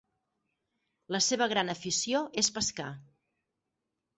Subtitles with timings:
[1.15, 2.89] La seva gran afició és pescar.